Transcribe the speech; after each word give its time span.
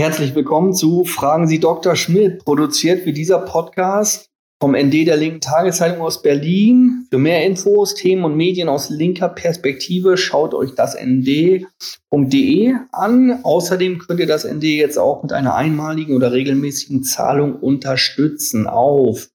Herzlich 0.00 0.34
willkommen 0.34 0.72
zu 0.72 1.04
Fragen 1.04 1.46
Sie 1.46 1.60
Dr. 1.60 1.94
Schmidt, 1.94 2.42
produziert 2.46 3.04
wie 3.04 3.12
dieser 3.12 3.38
Podcast 3.40 4.30
vom 4.58 4.74
ND 4.74 5.06
der 5.06 5.18
linken 5.18 5.42
Tageszeitung 5.42 6.00
aus 6.00 6.22
Berlin. 6.22 7.06
Für 7.10 7.18
mehr 7.18 7.44
Infos, 7.44 7.94
Themen 7.94 8.24
und 8.24 8.34
Medien 8.34 8.70
aus 8.70 8.88
linker 8.88 9.28
Perspektive 9.28 10.16
schaut 10.16 10.54
euch 10.54 10.74
das 10.74 10.96
nd.de 10.98 12.74
an. 12.92 13.40
Außerdem 13.42 13.98
könnt 13.98 14.20
ihr 14.20 14.26
das 14.26 14.50
ND 14.50 14.62
jetzt 14.62 14.98
auch 14.98 15.22
mit 15.22 15.34
einer 15.34 15.54
einmaligen 15.54 16.16
oder 16.16 16.32
regelmäßigen 16.32 17.02
Zahlung 17.02 17.56
unterstützen 17.56 18.66
auf 18.66 19.28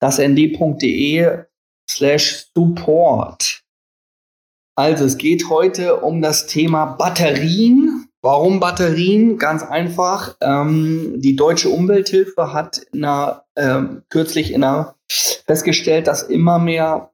das 0.00 0.20
nd.de 0.20 1.38
slash 1.90 2.46
support. 2.54 3.62
Also 4.76 5.06
es 5.06 5.18
geht 5.18 5.50
heute 5.50 5.96
um 5.96 6.22
das 6.22 6.46
Thema 6.46 6.84
Batterien. 6.84 7.93
Warum 8.24 8.58
Batterien? 8.58 9.36
Ganz 9.36 9.62
einfach. 9.62 10.36
Ähm, 10.40 11.16
die 11.20 11.36
Deutsche 11.36 11.68
Umwelthilfe 11.68 12.54
hat 12.54 12.78
in 12.94 13.04
einer, 13.04 13.44
ähm, 13.54 14.02
kürzlich 14.08 14.54
in 14.54 14.64
einer 14.64 14.94
festgestellt, 15.10 16.06
dass 16.06 16.22
immer 16.22 16.58
mehr 16.58 17.10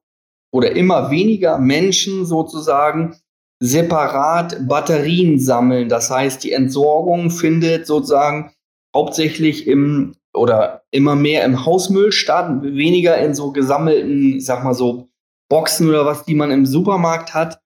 oder 0.53 0.77
immer 0.77 1.11
weniger 1.11 1.59
Menschen 1.59 2.27
sozusagen 2.27 3.17
separat 3.59 4.69
Batterien 4.69 5.41
sammeln. 5.41 5.89
Das 5.89 6.13
heißt, 6.13 6.45
die 6.45 6.53
Entsorgung 6.53 7.33
findet 7.33 7.89
sozusagen 7.89 8.53
hauptsächlich 8.95 9.67
im 9.67 10.15
oder 10.33 10.85
immer 10.93 11.17
mehr 11.17 11.45
im 11.45 11.67
Hausmüll 11.67 12.13
statt, 12.13 12.63
weniger 12.63 13.19
in 13.19 13.35
so 13.35 13.51
gesammelten, 13.51 14.37
ich 14.37 14.47
sag 14.47 14.63
mal 14.63 14.75
so 14.75 15.09
Boxen 15.49 15.89
oder 15.89 16.07
was, 16.07 16.25
die 16.25 16.37
man 16.37 16.53
im 16.53 16.67
Supermarkt 16.67 17.35
hat. 17.35 17.61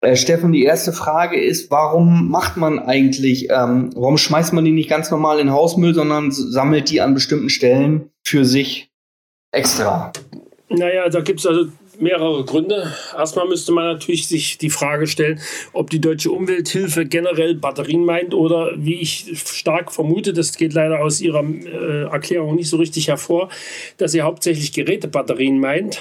Äh, 0.00 0.16
Steffen, 0.16 0.52
die 0.52 0.64
erste 0.64 0.92
Frage 0.92 1.40
ist, 1.40 1.70
warum 1.70 2.30
macht 2.30 2.56
man 2.56 2.78
eigentlich, 2.78 3.48
ähm, 3.50 3.90
warum 3.96 4.16
schmeißt 4.16 4.52
man 4.52 4.64
die 4.64 4.70
nicht 4.70 4.88
ganz 4.88 5.10
normal 5.10 5.40
in 5.40 5.50
Hausmüll, 5.50 5.94
sondern 5.94 6.30
sammelt 6.30 6.90
die 6.90 7.00
an 7.00 7.14
bestimmten 7.14 7.50
Stellen 7.50 8.10
für 8.24 8.44
sich 8.44 8.90
extra? 9.50 10.12
Naja, 10.68 11.08
da 11.08 11.20
gibt 11.20 11.40
es 11.40 11.46
also 11.46 11.68
mehrere 12.00 12.44
Gründe. 12.44 12.92
Erstmal 13.16 13.48
müsste 13.48 13.72
man 13.72 13.86
natürlich 13.86 14.28
sich 14.28 14.58
die 14.58 14.70
Frage 14.70 15.06
stellen, 15.06 15.40
ob 15.72 15.90
die 15.90 16.00
deutsche 16.00 16.30
Umwelthilfe 16.30 17.06
generell 17.06 17.54
Batterien 17.54 18.04
meint 18.04 18.34
oder 18.34 18.72
wie 18.76 19.00
ich 19.00 19.32
stark 19.44 19.92
vermute, 19.92 20.32
das 20.32 20.56
geht 20.56 20.74
leider 20.74 21.00
aus 21.00 21.20
ihrer 21.20 21.42
äh, 21.42 22.04
Erklärung 22.04 22.54
nicht 22.54 22.70
so 22.70 22.76
richtig 22.76 23.08
hervor, 23.08 23.48
dass 23.96 24.12
sie 24.12 24.22
hauptsächlich 24.22 24.72
Gerätebatterien 24.72 25.58
meint. 25.58 26.00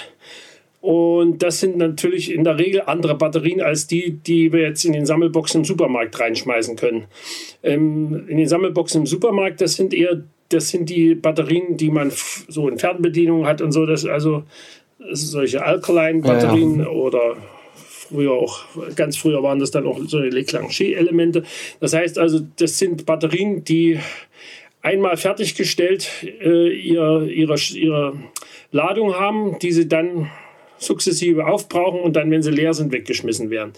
Und 0.87 1.43
das 1.43 1.59
sind 1.59 1.75
natürlich 1.75 2.33
in 2.33 2.45
der 2.45 2.57
Regel 2.57 2.83
andere 2.85 3.15
Batterien 3.15 3.59
als 3.59 3.87
die, 3.87 4.11
die 4.11 4.53
wir 4.53 4.61
jetzt 4.61 4.85
in 4.85 4.93
den 4.93 5.05
Sammelboxen 5.05 5.59
im 5.59 5.65
Supermarkt 5.65 6.17
reinschmeißen 6.17 6.77
können. 6.77 7.07
Ähm, 7.61 8.23
in 8.29 8.37
den 8.37 8.47
Sammelboxen 8.47 9.01
im 9.01 9.05
Supermarkt, 9.05 9.59
das 9.59 9.75
sind 9.75 9.93
eher, 9.93 10.23
das 10.47 10.69
sind 10.69 10.89
die 10.89 11.13
Batterien, 11.13 11.75
die 11.75 11.91
man 11.91 12.09
so 12.47 12.69
in 12.69 12.79
Fernbedienung 12.79 13.45
hat 13.45 13.61
und 13.61 13.73
so. 13.73 13.85
Das 13.85 14.05
also 14.05 14.43
solche 15.11 15.61
Alkaline-Batterien 15.61 16.79
ja, 16.79 16.85
ja. 16.85 16.89
oder 16.89 17.35
früher 17.75 18.31
auch, 18.31 18.63
ganz 18.95 19.17
früher 19.17 19.43
waren 19.43 19.59
das 19.59 19.71
dann 19.71 19.85
auch 19.85 19.99
so 20.07 20.19
Leclanché-Elemente. 20.19 21.43
Das 21.81 21.91
heißt 21.91 22.17
also, 22.17 22.47
das 22.59 22.77
sind 22.77 23.05
Batterien, 23.05 23.65
die 23.65 23.99
einmal 24.81 25.17
fertiggestellt 25.17 26.09
äh, 26.23 26.69
ihre, 26.69 27.29
ihre, 27.29 27.55
ihre 27.73 28.13
Ladung 28.71 29.15
haben, 29.15 29.59
die 29.59 29.73
sie 29.73 29.89
dann 29.89 30.29
sukzessive 30.77 31.47
aufbrauchen 31.47 32.01
und 32.01 32.15
dann, 32.15 32.31
wenn 32.31 32.43
sie 32.43 32.51
leer 32.51 32.73
sind, 32.73 32.91
weggeschmissen 32.91 33.49
werden. 33.49 33.73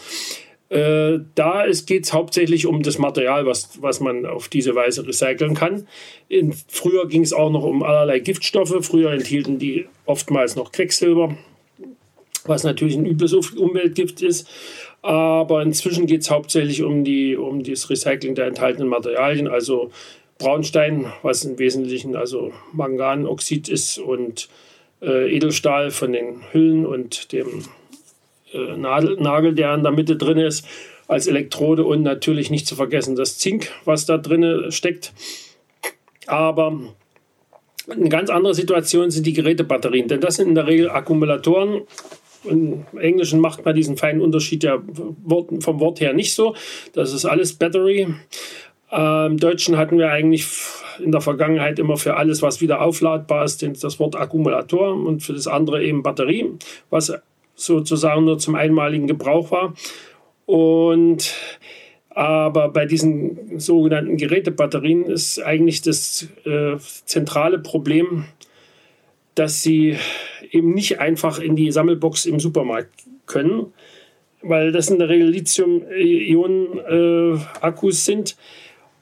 Äh, 0.69 1.19
da 1.33 1.65
geht 1.87 2.05
es 2.05 2.13
hauptsächlich 2.13 2.67
um 2.67 2.83
das 2.83 2.99
Material, 2.99 3.45
was, 3.47 3.81
was 3.81 3.99
man 3.99 4.25
auf 4.25 4.49
diese 4.49 4.75
Weise 4.75 5.05
recyceln 5.07 5.55
kann. 5.55 5.87
In, 6.27 6.53
früher 6.67 7.07
ging 7.07 7.23
es 7.23 7.33
auch 7.33 7.49
noch 7.49 7.63
um 7.63 7.81
allerlei 7.81 8.19
Giftstoffe. 8.19 8.75
Früher 8.81 9.11
enthielten 9.11 9.57
die 9.57 9.87
oftmals 10.05 10.55
noch 10.55 10.71
Quecksilber, 10.71 11.35
was 12.45 12.63
natürlich 12.63 12.95
ein 12.95 13.07
übles 13.07 13.33
Umweltgift 13.33 14.21
ist. 14.21 14.47
Aber 15.01 15.63
inzwischen 15.63 16.05
geht 16.05 16.21
es 16.21 16.29
hauptsächlich 16.29 16.83
um, 16.83 17.03
die, 17.03 17.35
um 17.35 17.63
das 17.63 17.89
Recycling 17.89 18.35
der 18.35 18.47
enthaltenen 18.47 18.89
Materialien, 18.89 19.47
also 19.47 19.91
Braunstein, 20.37 21.11
was 21.21 21.43
im 21.45 21.57
Wesentlichen 21.57 22.15
also 22.15 22.51
Manganoxid 22.73 23.69
ist 23.69 23.97
und 23.97 24.49
äh, 25.01 25.35
Edelstahl 25.35 25.91
von 25.91 26.13
den 26.13 26.41
Hüllen 26.51 26.85
und 26.85 27.31
dem 27.31 27.65
äh, 28.53 28.77
Nadel, 28.77 29.17
Nagel, 29.19 29.53
der 29.53 29.73
in 29.73 29.83
der 29.83 29.91
Mitte 29.91 30.15
drin 30.15 30.37
ist, 30.37 30.65
als 31.07 31.27
Elektrode 31.27 31.83
und 31.85 32.03
natürlich 32.03 32.51
nicht 32.51 32.67
zu 32.67 32.75
vergessen 32.75 33.15
das 33.15 33.37
Zink, 33.37 33.71
was 33.85 34.05
da 34.05 34.17
drin 34.17 34.71
steckt. 34.71 35.13
Aber 36.27 36.79
eine 37.89 38.09
ganz 38.09 38.29
andere 38.29 38.53
Situation 38.53 39.09
sind 39.09 39.25
die 39.25 39.33
Gerätebatterien, 39.33 40.07
denn 40.07 40.21
das 40.21 40.35
sind 40.35 40.49
in 40.49 40.55
der 40.55 40.67
Regel 40.67 40.89
Akkumulatoren. 40.89 41.81
Im 42.45 42.85
Englischen 42.97 43.39
macht 43.39 43.65
man 43.65 43.75
diesen 43.75 43.97
feinen 43.97 44.21
Unterschied 44.21 44.63
ja 44.63 44.81
vom 45.27 45.79
Wort 45.79 45.99
her 45.99 46.13
nicht 46.13 46.33
so. 46.33 46.55
Das 46.93 47.11
ist 47.11 47.25
alles 47.25 47.53
Battery. 47.53 48.07
Im 48.91 49.37
Deutschen 49.37 49.77
hatten 49.77 49.99
wir 49.99 50.09
eigentlich 50.09 50.47
in 50.99 51.11
der 51.11 51.21
Vergangenheit 51.21 51.79
immer 51.79 51.97
für 51.97 52.17
alles, 52.17 52.41
was 52.41 52.59
wieder 52.59 52.81
aufladbar 52.81 53.45
ist, 53.45 53.63
das 53.83 53.99
Wort 53.99 54.15
Akkumulator 54.15 54.93
und 54.93 55.21
für 55.21 55.33
das 55.33 55.47
andere 55.47 55.83
eben 55.83 56.01
Batterie, 56.01 56.49
was 56.89 57.13
sozusagen 57.55 58.25
nur 58.25 58.39
zum 58.39 58.55
einmaligen 58.55 59.07
Gebrauch 59.07 59.51
war. 59.51 59.75
Und 60.45 61.35
aber 62.09 62.69
bei 62.69 62.85
diesen 62.85 63.59
sogenannten 63.59 64.17
Gerätebatterien 64.17 65.05
ist 65.05 65.41
eigentlich 65.41 65.81
das 65.81 66.27
äh, 66.45 66.75
zentrale 67.05 67.59
Problem, 67.59 68.25
dass 69.35 69.63
sie 69.63 69.95
eben 70.51 70.73
nicht 70.73 70.99
einfach 70.99 71.39
in 71.39 71.55
die 71.55 71.71
Sammelbox 71.71 72.25
im 72.25 72.41
Supermarkt 72.41 73.05
können, 73.25 73.71
weil 74.41 74.71
das 74.71 74.89
in 74.89 74.97
der 74.99 75.07
Regel 75.07 75.29
Lithium-Ionen-Akkus 75.29 77.95
äh, 77.95 78.11
sind 78.11 78.35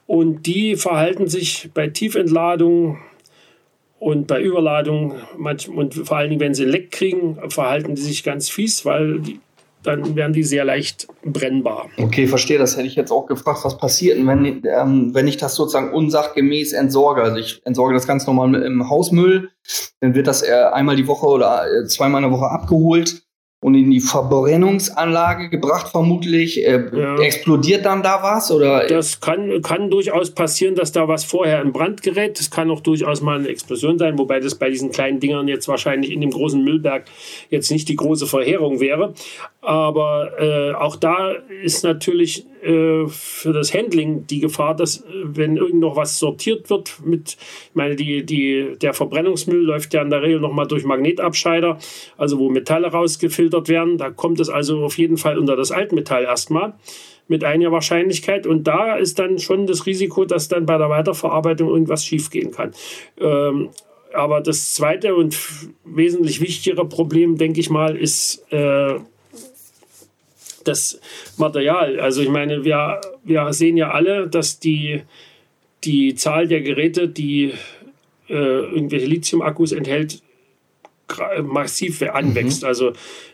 und 0.08 0.46
die 0.46 0.76
verhalten 0.76 1.28
sich 1.28 1.68
bei 1.74 1.88
Tiefentladung 1.88 2.98
und 3.98 4.26
bei 4.26 4.40
Überladung 4.40 5.16
und 5.36 5.94
vor 5.94 6.16
allen 6.16 6.30
Dingen, 6.30 6.40
wenn 6.40 6.54
sie 6.54 6.64
Leck 6.64 6.90
kriegen, 6.90 7.38
verhalten 7.50 7.94
die 7.94 8.00
sich 8.00 8.24
ganz 8.24 8.48
fies, 8.48 8.86
weil 8.86 9.20
die, 9.20 9.38
dann 9.82 10.16
werden 10.16 10.32
die 10.32 10.44
sehr 10.44 10.64
leicht 10.64 11.08
brennbar. 11.22 11.90
Okay, 11.98 12.26
verstehe. 12.26 12.58
Das 12.58 12.78
hätte 12.78 12.86
ich 12.86 12.96
jetzt 12.96 13.10
auch 13.10 13.26
gefragt. 13.26 13.60
Was 13.64 13.76
passiert, 13.76 14.16
wenn, 14.26 14.62
ähm, 14.64 15.14
wenn 15.14 15.28
ich 15.28 15.36
das 15.36 15.54
sozusagen 15.54 15.92
unsachgemäß 15.92 16.72
entsorge? 16.72 17.22
Also 17.22 17.36
ich 17.36 17.60
entsorge 17.66 17.92
das 17.92 18.06
ganz 18.06 18.26
normal 18.26 18.54
im 18.62 18.88
Hausmüll. 18.88 19.50
Dann 20.00 20.14
wird 20.14 20.26
das 20.26 20.42
einmal 20.42 20.96
die 20.96 21.06
Woche 21.06 21.26
oder 21.26 21.66
äh, 21.70 21.86
zweimal 21.86 22.22
in 22.24 22.30
der 22.30 22.38
Woche 22.38 22.50
abgeholt 22.50 23.27
und 23.60 23.74
in 23.74 23.90
die 23.90 23.98
Verbrennungsanlage 24.00 25.50
gebracht, 25.50 25.88
vermutlich. 25.88 26.64
Äh, 26.64 26.84
ja. 26.96 27.16
Explodiert 27.18 27.84
dann 27.84 28.04
da 28.04 28.22
was? 28.22 28.52
Oder? 28.52 28.86
Das 28.86 29.20
kann, 29.20 29.62
kann 29.62 29.90
durchaus 29.90 30.30
passieren, 30.30 30.76
dass 30.76 30.92
da 30.92 31.08
was 31.08 31.24
vorher 31.24 31.60
in 31.60 31.72
Brand 31.72 32.02
gerät. 32.02 32.38
Das 32.38 32.52
kann 32.52 32.70
auch 32.70 32.80
durchaus 32.80 33.20
mal 33.20 33.40
eine 33.40 33.48
Explosion 33.48 33.98
sein, 33.98 34.16
wobei 34.16 34.38
das 34.38 34.54
bei 34.54 34.70
diesen 34.70 34.92
kleinen 34.92 35.18
Dingern 35.18 35.48
jetzt 35.48 35.66
wahrscheinlich 35.66 36.12
in 36.12 36.20
dem 36.20 36.30
großen 36.30 36.62
Müllberg 36.62 37.06
jetzt 37.50 37.72
nicht 37.72 37.88
die 37.88 37.96
große 37.96 38.28
Verheerung 38.28 38.78
wäre. 38.78 39.14
Aber 39.60 40.38
äh, 40.38 40.72
auch 40.74 40.94
da 40.94 41.32
ist 41.62 41.82
natürlich 41.82 42.46
äh, 42.62 43.06
für 43.08 43.52
das 43.52 43.74
Handling 43.74 44.26
die 44.28 44.38
Gefahr, 44.38 44.76
dass 44.76 44.98
äh, 44.98 45.04
wenn 45.24 45.56
irgend 45.56 45.80
noch 45.80 45.96
was 45.96 46.18
sortiert 46.20 46.70
wird 46.70 47.00
mit, 47.04 47.30
ich 47.30 47.74
meine, 47.74 47.96
die, 47.96 48.24
die, 48.24 48.76
der 48.80 48.94
Verbrennungsmüll 48.94 49.62
läuft 49.62 49.94
ja 49.94 50.02
in 50.02 50.10
der 50.10 50.22
Regel 50.22 50.38
nochmal 50.38 50.68
durch 50.68 50.84
Magnetabscheider, 50.84 51.78
also 52.16 52.38
wo 52.38 52.50
Metalle 52.50 52.86
rausgefiltert 52.88 53.47
werden. 53.52 53.98
Da 53.98 54.10
kommt 54.10 54.40
es 54.40 54.48
also 54.48 54.84
auf 54.84 54.98
jeden 54.98 55.16
Fall 55.16 55.38
unter 55.38 55.56
das 55.56 55.70
Altmetall 55.70 56.24
erstmal 56.24 56.74
mit 57.28 57.44
einer 57.44 57.70
Wahrscheinlichkeit. 57.70 58.46
Und 58.46 58.64
da 58.64 58.96
ist 58.96 59.18
dann 59.18 59.38
schon 59.38 59.66
das 59.66 59.86
Risiko, 59.86 60.24
dass 60.24 60.48
dann 60.48 60.66
bei 60.66 60.78
der 60.78 60.88
Weiterverarbeitung 60.90 61.68
irgendwas 61.68 62.04
schiefgehen 62.04 62.50
kann. 62.50 62.72
Ähm, 63.20 63.68
aber 64.14 64.40
das 64.40 64.74
zweite 64.74 65.14
und 65.14 65.38
wesentlich 65.84 66.40
wichtigere 66.40 66.88
Problem, 66.88 67.36
denke 67.36 67.60
ich 67.60 67.68
mal, 67.68 67.96
ist 67.96 68.44
äh, 68.50 68.94
das 70.64 71.00
Material. 71.36 72.00
Also 72.00 72.22
ich 72.22 72.28
meine, 72.28 72.64
wir, 72.64 73.00
wir 73.24 73.52
sehen 73.52 73.76
ja 73.76 73.90
alle, 73.90 74.28
dass 74.28 74.58
die, 74.58 75.02
die 75.84 76.14
Zahl 76.14 76.48
der 76.48 76.62
Geräte, 76.62 77.08
die 77.08 77.52
äh, 78.28 78.34
irgendwelche 78.34 79.06
Lithium-Akkus 79.06 79.72
enthält, 79.72 80.22
massiv 81.42 82.02
anwächst. 82.02 82.62
Mhm. 82.62 82.68
Also, 82.68 82.92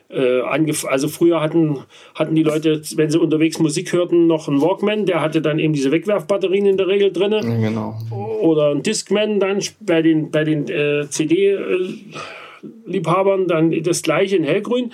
äh, 0.09 0.41
also 0.87 1.09
früher 1.09 1.41
hatten, 1.41 1.79
hatten 2.15 2.35
die 2.35 2.43
Leute, 2.43 2.83
wenn 2.97 3.11
sie 3.11 3.19
unterwegs 3.19 3.59
Musik 3.59 3.93
hörten, 3.93 4.27
noch 4.27 4.49
einen 4.49 4.61
Walkman, 4.61 5.07
der 5.07 5.21
hatte 5.21 5.41
dann 5.43 5.59
eben 5.59 5.73
diese 5.73 5.91
Wegwerfbatterien 5.93 6.67
in 6.67 6.77
der 6.77 6.89
Regel 6.89 7.13
drin. 7.13 7.61
Genau. 7.61 7.97
Oder 8.41 8.71
ein 8.71 8.83
Discman 8.83 9.41
dann 9.41 9.61
bei 9.81 10.03
den, 10.03 10.31
bei 10.31 10.45
den 10.45 10.69
äh, 10.69 11.09
CD-Liebhabern 11.09 13.49
dann 13.49 13.83
das 13.83 14.03
gleiche 14.03 14.37
in 14.37 14.45
hellgrün. 14.45 14.93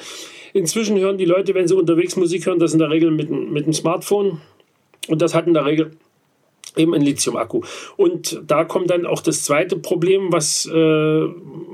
Inzwischen 0.52 0.98
hören 0.98 1.18
die 1.18 1.26
Leute, 1.26 1.54
wenn 1.54 1.68
sie 1.68 1.76
unterwegs 1.76 2.16
Musik 2.16 2.46
hören, 2.46 2.58
das 2.58 2.72
in 2.72 2.80
der 2.80 2.90
Regel 2.90 3.12
mit, 3.12 3.30
mit 3.30 3.66
dem 3.66 3.72
Smartphone. 3.72 4.40
Und 5.08 5.22
das 5.22 5.34
hat 5.34 5.46
in 5.46 5.54
der 5.54 5.64
Regel 5.64 5.92
Eben 6.76 6.94
ein 6.94 7.02
Lithium-Akku. 7.02 7.62
Und 7.96 8.42
da 8.46 8.64
kommt 8.64 8.90
dann 8.90 9.06
auch 9.06 9.22
das 9.22 9.44
zweite 9.44 9.76
Problem, 9.76 10.32
was 10.32 10.68
äh, 10.72 11.24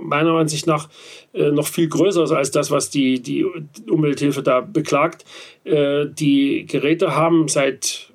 meiner 0.03 0.33
Ansicht 0.33 0.67
nach 0.67 0.89
äh, 1.35 1.51
noch 1.51 1.67
viel 1.67 1.89
größer 1.89 2.25
ist 2.25 2.33
als 2.33 2.51
das, 2.51 2.71
was 2.71 2.91
die, 2.91 3.21
die 3.21 3.45
Umwelthilfe 3.91 4.43
da 4.43 4.61
beklagt. 4.61 5.25
Äh, 5.65 6.07
die 6.07 6.67
Geräte 6.67 7.15
haben 7.15 7.49
seit 7.49 8.11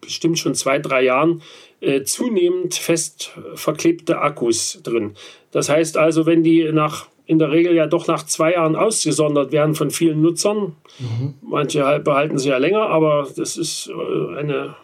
bestimmt 0.00 0.38
schon 0.38 0.54
zwei, 0.54 0.78
drei 0.78 1.02
Jahren 1.02 1.42
äh, 1.80 2.02
zunehmend 2.02 2.74
fest 2.74 3.32
verklebte 3.54 4.20
Akkus 4.20 4.80
drin. 4.82 5.14
Das 5.50 5.68
heißt 5.68 5.96
also, 5.96 6.26
wenn 6.26 6.42
die 6.42 6.72
nach 6.72 7.06
in 7.28 7.38
der 7.38 7.50
Regel 7.50 7.74
ja 7.74 7.86
doch 7.86 8.06
nach 8.06 8.24
zwei 8.24 8.54
Jahren 8.54 8.74
ausgesondert 8.74 9.52
werden 9.52 9.74
von 9.74 9.90
vielen 9.90 10.22
Nutzern. 10.22 10.76
Mhm. 10.98 11.34
Manche 11.42 11.84
halt 11.84 12.02
behalten 12.02 12.38
sie 12.38 12.48
ja 12.48 12.56
länger, 12.56 12.88
aber 12.88 13.28
das 13.36 13.58
ist 13.58 13.90
äh, 13.90 14.38
eine 14.38 14.74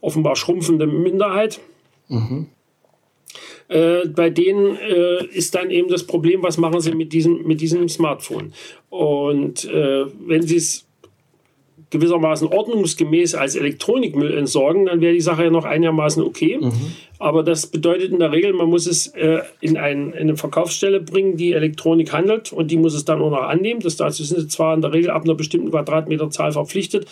offenbar 0.00 0.36
schrumpfende 0.36 0.86
Minderheit. 0.86 1.60
Mhm. 2.08 2.46
Äh, 3.68 4.06
bei 4.08 4.30
denen 4.30 4.76
äh, 4.76 5.26
ist 5.26 5.54
dann 5.54 5.70
eben 5.70 5.88
das 5.88 6.04
Problem, 6.04 6.42
was 6.42 6.56
machen 6.56 6.80
sie 6.80 6.94
mit 6.94 7.12
diesem, 7.12 7.46
mit 7.46 7.60
diesem 7.60 7.88
Smartphone. 7.88 8.52
Und 8.90 9.64
äh, 9.64 10.06
wenn 10.26 10.42
sie 10.42 10.56
es 10.56 10.86
gewissermaßen 11.90 12.48
ordnungsgemäß 12.48 13.34
als 13.34 13.54
Elektronikmüll 13.54 14.36
entsorgen, 14.36 14.86
dann 14.86 15.00
wäre 15.00 15.14
die 15.14 15.20
Sache 15.20 15.44
ja 15.44 15.50
noch 15.50 15.64
einigermaßen 15.64 16.22
okay. 16.22 16.58
Mhm. 16.60 16.72
Aber 17.18 17.42
das 17.42 17.68
bedeutet 17.68 18.12
in 18.12 18.18
der 18.18 18.32
Regel, 18.32 18.52
man 18.52 18.68
muss 18.68 18.86
es 18.86 19.08
äh, 19.08 19.40
in, 19.60 19.76
ein, 19.76 20.12
in, 20.12 20.20
eine 20.20 20.36
Verkaufsstelle 20.36 21.00
bringen, 21.00 21.36
die 21.36 21.52
Elektronik 21.52 22.12
handelt 22.12 22.52
und 22.52 22.70
die 22.70 22.76
muss 22.76 22.94
es 22.94 23.04
dann 23.04 23.20
auch 23.20 23.30
noch 23.30 23.42
annehmen. 23.42 23.80
Das 23.80 23.96
dazu 23.96 24.24
sind 24.24 24.40
sie 24.40 24.48
zwar 24.48 24.74
in 24.74 24.80
der 24.80 24.92
Regel 24.92 25.10
ab 25.10 25.24
einer 25.24 25.34
bestimmten 25.34 25.70
Quadratmeterzahl 25.70 26.52
verpflichtet, 26.52 27.06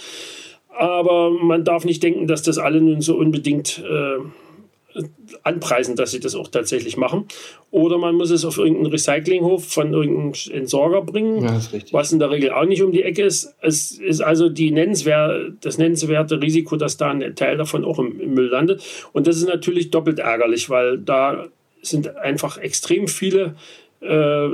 aber 0.76 1.30
man 1.30 1.64
darf 1.64 1.84
nicht 1.84 2.02
denken, 2.02 2.26
dass 2.26 2.42
das 2.42 2.58
alle 2.58 2.80
nun 2.80 3.00
so 3.00 3.16
unbedingt 3.16 3.82
äh, 3.88 5.00
anpreisen, 5.42 5.96
dass 5.96 6.12
sie 6.12 6.20
das 6.20 6.34
auch 6.34 6.48
tatsächlich 6.48 6.96
machen. 6.96 7.26
Oder 7.70 7.98
man 7.98 8.14
muss 8.14 8.30
es 8.30 8.44
auf 8.44 8.58
irgendeinen 8.58 8.86
Recyclinghof 8.86 9.66
von 9.66 9.92
irgendeinem 9.92 10.32
Entsorger 10.52 11.02
bringen, 11.02 11.42
ja, 11.42 11.60
was 11.90 12.12
in 12.12 12.18
der 12.18 12.30
Regel 12.30 12.52
auch 12.52 12.64
nicht 12.64 12.82
um 12.82 12.92
die 12.92 13.02
Ecke 13.02 13.22
ist. 13.22 13.54
Es 13.60 13.92
ist 13.92 14.20
also 14.20 14.48
die 14.48 14.70
nennenswer 14.70 15.50
das 15.60 15.78
nennenswerte 15.78 16.40
Risiko, 16.40 16.76
dass 16.76 16.96
da 16.96 17.10
ein 17.10 17.34
Teil 17.34 17.56
davon 17.56 17.84
auch 17.84 17.98
im, 17.98 18.20
im 18.20 18.34
Müll 18.34 18.48
landet. 18.48 18.82
Und 19.12 19.26
das 19.26 19.36
ist 19.36 19.48
natürlich 19.48 19.90
doppelt 19.90 20.18
ärgerlich, 20.18 20.70
weil 20.70 20.98
da 20.98 21.46
sind 21.82 22.16
einfach 22.16 22.58
extrem 22.58 23.08
viele 23.08 23.56
äh, 24.00 24.48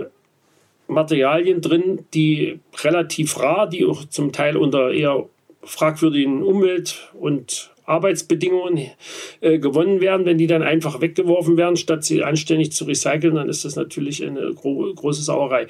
Materialien 0.88 1.60
drin, 1.60 2.00
die 2.14 2.58
relativ 2.82 3.38
rar, 3.38 3.68
die 3.68 3.84
auch 3.86 4.04
zum 4.06 4.32
Teil 4.32 4.56
unter 4.56 4.90
eher 4.90 5.26
fragwürdigen 5.62 6.42
Umwelt- 6.42 7.10
und 7.18 7.70
Arbeitsbedingungen 7.84 8.90
äh, 9.40 9.58
gewonnen 9.58 10.00
werden. 10.00 10.24
Wenn 10.24 10.38
die 10.38 10.46
dann 10.46 10.62
einfach 10.62 11.00
weggeworfen 11.00 11.56
werden, 11.56 11.76
statt 11.76 12.04
sie 12.04 12.22
anständig 12.22 12.72
zu 12.72 12.84
recyceln, 12.84 13.34
dann 13.34 13.48
ist 13.48 13.64
das 13.64 13.76
natürlich 13.76 14.24
eine 14.24 14.54
gro 14.54 14.92
große 14.94 15.22
Sauerei. 15.22 15.66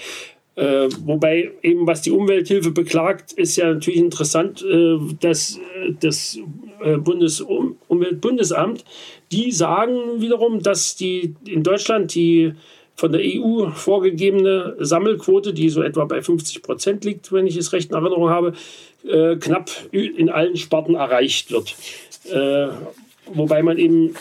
Äh, 0.56 0.88
wobei 1.04 1.52
eben, 1.62 1.87
was 1.87 2.02
die 2.02 2.10
Umwelthilfe 2.10 2.72
beklagt, 2.72 3.32
ist 3.32 3.56
ja 3.56 3.72
natürlich 3.72 4.00
interessant, 4.00 4.62
äh, 4.62 4.98
dass 5.20 5.56
äh, 5.56 5.92
das 5.98 6.38
äh, 6.82 6.98
Bundesumweltbundesamt, 6.98 8.84
die 9.32 9.52
sagen 9.52 10.20
wiederum, 10.20 10.62
dass 10.62 10.96
die 10.96 11.34
in 11.46 11.62
Deutschland 11.62 12.14
die 12.14 12.52
von 13.00 13.12
der 13.12 13.23
EU 13.25 13.70
vorgegebene 13.70 14.76
Sammelquote, 14.79 15.55
die 15.55 15.70
so 15.70 15.82
etwa 15.82 16.05
bei 16.05 16.20
50 16.20 16.62
Prozent 16.62 17.05
liegt, 17.05 17.32
wenn 17.32 17.47
ich 17.47 17.56
es 17.56 17.73
recht 17.73 17.91
in 17.91 17.97
Erinnerung 17.97 18.29
habe, 18.29 18.52
äh, 19.08 19.37
knapp 19.37 19.70
in 19.91 20.29
allen 20.29 20.56
Sparten 20.56 20.94
erreicht 20.94 21.50
wird. 21.50 21.75
Äh, 22.31 22.69
wobei 23.32 23.62
man 23.62 23.79
eben 23.79 24.14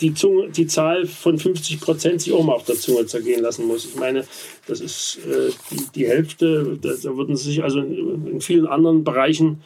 die, 0.00 0.14
Zunge, 0.14 0.48
die 0.50 0.66
Zahl 0.66 1.06
von 1.06 1.38
50 1.38 1.80
Prozent 1.80 2.22
sich 2.22 2.32
auch 2.32 2.42
mal 2.42 2.54
auf 2.54 2.64
der 2.64 2.74
Zunge 2.74 3.06
zergehen 3.06 3.40
lassen 3.40 3.68
muss. 3.68 3.84
Ich 3.84 3.94
meine, 3.94 4.24
das 4.66 4.80
ist 4.80 5.20
äh, 5.24 5.52
die, 5.70 5.86
die, 5.94 6.08
Hälfte, 6.08 6.76
da, 6.82 6.90
da 7.00 7.16
würden 7.16 7.36
sich 7.36 7.62
also 7.62 7.78
in, 7.78 8.26
in 8.26 8.40
vielen 8.40 8.66
anderen 8.66 9.04
Bereichen 9.04 9.62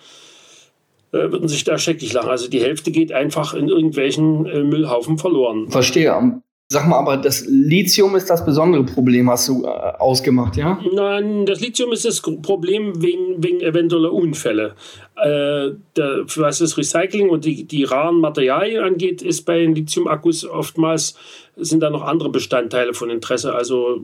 äh, 1.13 1.33
würden 1.33 1.49
sich 1.49 1.65
da 1.65 1.79
scheckig 1.79 2.13
lachen. 2.13 2.29
Also 2.29 2.51
die 2.51 2.61
Hälfte 2.61 2.91
geht 2.91 3.13
einfach 3.13 3.55
in 3.55 3.69
irgendwelchen 3.69 4.45
äh, 4.45 4.63
Müllhaufen 4.63 5.17
verloren. 5.17 5.71
Verstehe. 5.71 6.43
Sag 6.71 6.87
mal, 6.87 6.99
aber 6.99 7.17
das 7.17 7.47
Lithium 7.47 8.15
ist 8.15 8.29
das 8.29 8.45
besondere 8.45 8.85
Problem, 8.85 9.31
hast 9.31 9.49
du 9.49 9.65
äh, 9.65 9.69
ausgemacht, 9.69 10.55
ja? 10.59 10.79
Nein, 10.93 11.47
das 11.47 11.61
Lithium 11.61 11.93
ist 11.93 12.05
das 12.05 12.21
Problem 12.21 13.01
wegen, 13.01 13.43
wegen 13.43 13.61
eventueller 13.61 14.13
Unfälle. 14.13 14.75
Äh, 15.17 15.71
der, 15.97 16.25
was 16.37 16.59
das 16.59 16.77
Recycling 16.77 17.31
und 17.31 17.47
die, 17.47 17.65
die 17.65 17.85
raren 17.85 18.21
Materialien 18.21 18.85
angeht, 18.85 19.23
ist 19.23 19.47
bei 19.47 19.61
den 19.61 19.75
Lithium-Akkus 19.75 20.45
oftmals 20.45 21.15
sind 21.61 21.83
da 21.83 21.91
noch 21.91 22.03
andere 22.03 22.31
Bestandteile 22.31 22.95
von 22.95 23.11
Interesse, 23.11 23.55
also 23.55 24.01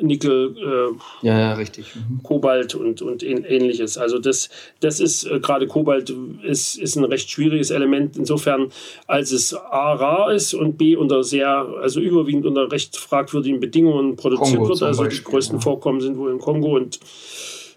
Nickel, 0.00 0.54
äh, 0.56 1.26
ja, 1.26 1.38
ja, 1.38 1.52
richtig. 1.54 1.94
Mhm. 1.94 2.22
Kobalt 2.22 2.74
und, 2.74 3.02
und 3.02 3.22
ähnliches. 3.22 3.98
Also 3.98 4.18
das, 4.18 4.50
das 4.80 5.00
ist 5.00 5.24
äh, 5.24 5.40
gerade 5.40 5.66
Kobalt 5.66 6.14
ist, 6.42 6.78
ist 6.78 6.96
ein 6.96 7.04
recht 7.04 7.30
schwieriges 7.30 7.70
Element 7.70 8.16
insofern, 8.16 8.68
als 9.06 9.32
es 9.32 9.54
A 9.54 9.92
rar 9.94 10.32
ist 10.32 10.54
und 10.54 10.78
B 10.78 10.96
unter 10.96 11.24
sehr, 11.24 11.66
also 11.80 12.00
überwiegend 12.02 12.46
unter 12.46 12.70
recht 12.70 12.96
fragwürdigen 12.96 13.60
Bedingungen 13.60 14.16
produziert 14.16 14.58
Kongo 14.58 14.68
wird. 14.68 14.82
Also 14.82 15.02
Beispiel, 15.02 15.18
die 15.18 15.24
größten 15.24 15.58
ja. 15.58 15.62
Vorkommen 15.62 16.00
sind 16.00 16.18
wohl 16.18 16.30
im 16.30 16.38
Kongo 16.38 16.76
und 16.76 17.00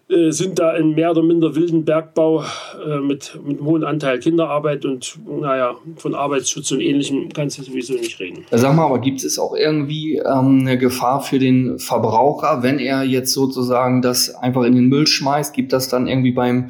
äh, 0.07 0.31
sind 0.31 0.59
da 0.59 0.75
in 0.75 0.93
mehr 0.93 1.11
oder 1.11 1.23
minder 1.23 1.55
wilden 1.55 1.83
Bergbau 1.83 2.43
äh, 2.85 2.99
mit, 2.99 3.39
mit 3.43 3.57
einem 3.57 3.65
hohen 3.65 3.83
Anteil 3.83 4.19
Kinderarbeit 4.19 4.85
und 4.85 5.17
naja, 5.27 5.75
von 5.95 6.13
Arbeitsschutz 6.13 6.71
und 6.71 6.81
ähnlichem 6.81 7.29
kannst 7.33 7.57
du 7.57 7.63
sowieso 7.63 7.93
nicht 7.93 8.19
reden. 8.19 8.45
Sag 8.51 8.75
mal, 8.75 8.85
aber 8.85 8.99
gibt 8.99 9.23
es 9.23 9.39
auch 9.39 9.55
irgendwie 9.55 10.17
ähm, 10.17 10.59
eine 10.61 10.77
Gefahr 10.77 11.21
für 11.21 11.39
den 11.39 11.79
Verbraucher, 11.79 12.61
wenn 12.61 12.77
er 12.77 13.03
jetzt 13.03 13.33
sozusagen 13.33 14.03
das 14.03 14.29
einfach 14.35 14.63
in 14.63 14.75
den 14.75 14.89
Müll 14.89 15.07
schmeißt? 15.07 15.55
Gibt 15.55 15.73
das 15.73 15.89
dann 15.89 16.07
irgendwie 16.07 16.33
beim 16.33 16.69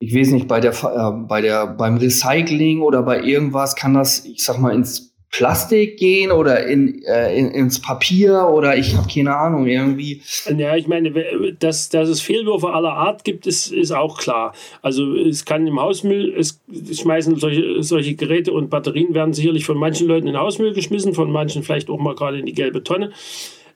ich 0.00 0.14
weiß 0.14 0.30
nicht, 0.30 0.46
bei 0.46 0.60
der, 0.60 0.72
äh, 0.72 1.10
bei 1.26 1.40
der, 1.40 1.66
beim 1.66 1.96
Recycling 1.96 2.82
oder 2.82 3.02
bei 3.02 3.20
irgendwas 3.20 3.74
kann 3.74 3.94
das, 3.94 4.24
ich 4.24 4.44
sag 4.44 4.58
mal, 4.60 4.72
ins 4.72 5.07
Plastik 5.30 5.98
gehen 5.98 6.30
oder 6.30 6.66
in, 6.66 7.02
äh, 7.04 7.38
in, 7.38 7.50
ins 7.50 7.80
Papier 7.80 8.48
oder 8.50 8.76
ich 8.76 8.96
habe 8.96 9.08
keine 9.12 9.36
Ahnung, 9.36 9.66
irgendwie. 9.66 10.22
Ja, 10.56 10.74
ich 10.74 10.86
meine, 10.86 11.12
dass, 11.58 11.90
dass 11.90 12.08
es 12.08 12.20
Fehlwürfe 12.22 12.70
aller 12.70 12.94
Art 12.94 13.24
gibt, 13.24 13.46
ist, 13.46 13.70
ist 13.70 13.92
auch 13.92 14.18
klar. 14.18 14.54
Also 14.80 15.14
es 15.14 15.44
kann 15.44 15.66
im 15.66 15.80
Hausmüll, 15.80 16.34
es 16.36 16.60
schmeißen 16.92 17.36
solche, 17.36 17.82
solche 17.82 18.14
Geräte 18.14 18.52
und 18.52 18.70
Batterien 18.70 19.12
werden 19.12 19.34
sicherlich 19.34 19.66
von 19.66 19.76
manchen 19.76 20.08
Leuten 20.08 20.26
in 20.26 20.32
den 20.32 20.40
Hausmüll 20.40 20.72
geschmissen, 20.72 21.14
von 21.14 21.30
manchen 21.30 21.62
vielleicht 21.62 21.90
auch 21.90 21.98
mal 21.98 22.14
gerade 22.14 22.38
in 22.38 22.46
die 22.46 22.54
gelbe 22.54 22.82
Tonne. 22.82 23.12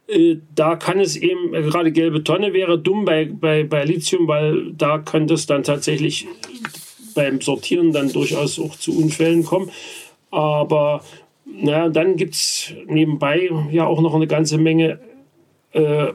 Äh, 0.09 0.37
da 0.55 0.77
kann 0.77 1.01
es 1.01 1.17
eben, 1.17 1.53
gerade 1.53 1.93
gelbe 1.93 2.25
Tonne 2.25 2.55
wäre 2.55 2.79
dumm 2.79 3.05
bei, 3.05 3.27
bei, 3.27 3.65
bei 3.65 3.85
Lithium, 3.85 4.27
weil 4.27 4.73
da 4.73 4.99
könnte 4.99 5.35
es 5.35 5.47
dann 5.47 5.65
tatsächlich 5.65 6.27
beim 7.15 7.43
Sortieren 7.43 7.93
dann 7.93 8.11
durchaus 8.11 8.59
auch 8.59 8.75
zu 8.77 8.97
Unfällen 8.97 9.45
kommen. 9.45 9.71
Aber 10.31 11.05
na, 11.61 11.89
dann 11.89 12.17
gibt 12.17 12.35
es 12.35 12.73
nebenbei 12.87 13.51
ja 13.71 13.87
auch 13.87 14.01
noch 14.01 14.15
eine 14.15 14.27
ganze 14.27 14.59
Menge, 14.59 14.99
äh, 15.73 16.09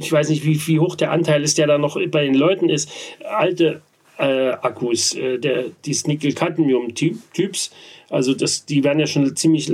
ich 0.00 0.10
weiß 0.10 0.30
nicht, 0.30 0.44
wie, 0.44 0.66
wie 0.66 0.80
hoch 0.80 0.96
der 0.96 1.10
Anteil 1.10 1.42
ist, 1.42 1.58
der 1.58 1.66
da 1.66 1.78
noch 1.78 1.98
bei 2.10 2.24
den 2.24 2.34
Leuten 2.34 2.68
ist, 2.68 2.90
alte 3.24 3.82
äh, 4.18 4.50
Akkus, 4.50 5.14
äh, 5.14 5.38
der, 5.38 5.66
dieses 5.84 6.06
Nickel-Cadmium-Typs. 6.06 7.70
Also 8.08 8.34
das, 8.34 8.64
die 8.64 8.84
werden 8.84 9.00
ja 9.00 9.06
schon 9.06 9.34
ziemlich 9.36 9.72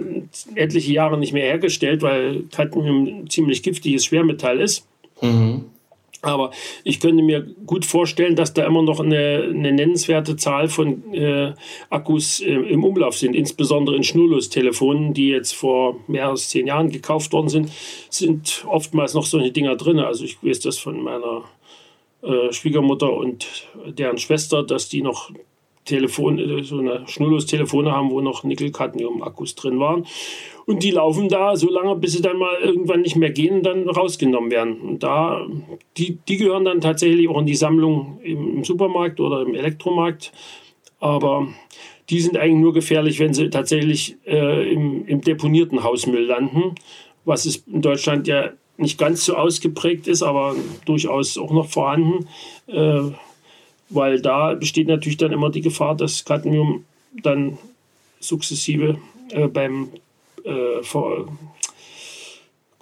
etliche 0.55 0.93
Jahre 0.93 1.19
nicht 1.19 1.33
mehr 1.33 1.45
hergestellt, 1.45 2.03
weil 2.03 2.45
Cadmium 2.51 3.07
ein 3.07 3.31
ziemlich 3.31 3.63
giftiges 3.63 4.07
Schwermetall 4.07 4.61
ist. 4.61 4.87
Mhm. 5.21 5.67
Aber 6.23 6.53
ich 6.85 7.01
könnte 7.01 7.23
mir 7.23 7.43
gut 7.67 7.85
vorstellen, 7.85 8.37
dass 8.37 8.55
da 8.55 8.65
immer 8.65 8.83
noch 8.83 9.01
eine, 9.01 9.49
eine 9.51 9.73
nennenswerte 9.73 10.37
Zahl 10.37 10.69
von 10.69 11.13
äh, 11.13 11.53
Akkus 11.91 12.39
äh, 12.39 12.53
im 12.53 12.85
Umlauf 12.85 13.19
sind. 13.19 13.35
Insbesondere 13.35 13.97
in 13.97 14.05
Schnurlostelefonen, 14.05 15.15
die 15.15 15.29
jetzt 15.29 15.53
vor 15.53 15.97
mehr 16.07 16.29
als 16.29 16.49
zehn 16.49 16.69
Jahren 16.69 16.91
gekauft 16.91 17.33
worden 17.33 17.49
sind, 17.49 17.73
sind 18.09 18.65
oftmals 18.69 19.15
noch 19.15 19.27
solche 19.27 19.51
Dinger 19.51 19.75
drin. 19.75 19.99
Also 19.99 20.25
ich 20.25 20.39
weiß 20.43 20.61
das 20.61 20.79
von 20.79 21.03
meiner 21.03 21.43
äh, 22.23 22.53
Schwiegermutter 22.53 23.13
und 23.13 23.67
deren 23.87 24.19
Schwester, 24.19 24.63
dass 24.63 24.89
die 24.89 25.03
noch 25.03 25.33
Telefon, 25.85 26.39
äh, 26.39 26.63
so 26.63 26.79
eine 26.79 27.07
Schnurlos-Telefone 27.09 27.91
haben, 27.91 28.11
wo 28.11 28.21
noch 28.21 28.45
Nickel-Cadmium-Akkus 28.45 29.57
drin 29.57 29.81
waren. 29.81 30.07
Und 30.67 30.83
die 30.83 30.91
laufen 30.91 31.29
da 31.29 31.57
so 31.57 31.71
lange, 31.71 31.97
bis 31.97 32.13
sie 32.13 32.23
dann 32.23 32.39
mal 32.39 32.57
irgendwann 32.61 33.03
nicht 33.03 33.17
mehr 33.17 33.31
gehen 33.31 33.57
und 33.57 33.63
dann 33.65 33.89
rausgenommen 33.89 34.51
werden. 34.51 34.81
Und 34.81 35.03
da, 35.03 35.47
die, 35.97 36.19
die 36.29 36.37
gehören 36.37 36.65
dann 36.65 36.81
tatsächlich 36.81 37.29
auch 37.29 37.41
in 37.41 37.47
die 37.47 37.57
Sammlung 37.57 38.21
im 38.23 38.65
Supermarkt 38.65 39.21
oder 39.21 39.43
im 39.43 39.55
Elektromarkt. 39.55 40.33
Aber 41.01 41.49
die 42.11 42.21
sind 42.21 42.37
eigentlich 42.37 42.61
nur 42.61 42.73
gefährlich, 42.73 43.19
wenn 43.19 43.35
sie 43.35 43.51
tatsächlich 43.51 44.17
äh, 44.27 44.73
im, 44.73 45.07
im 45.07 45.21
deponierten 45.21 45.83
Hausmüll 45.83 46.25
landen, 46.25 46.75
was 47.25 47.45
es 47.45 47.65
in 47.67 47.83
Deutschland 47.83 48.29
ja 48.29 48.51
nicht 48.77 48.99
ganz 48.99 49.25
so 49.25 49.35
ausgeprägt 49.35 50.07
ist, 50.07 50.23
aber 50.23 50.55
durchaus 50.85 51.39
auch 51.39 51.53
noch 51.53 51.69
vorhanden. 51.69 52.27
Äh, 52.67 53.11
weil 53.89 54.21
da 54.23 54.55
besteht 54.55 54.89
natürlich 54.89 55.19
dann 55.19 55.33
immer 55.33 55.51
die 55.51 55.61
Gefahr, 55.61 55.95
dass 55.95 56.25
Cadmium 56.25 56.85
dann 57.23 57.59
sukzessive 58.21 58.99
äh, 59.31 59.49
beim 59.49 59.89
äh, 60.45 60.83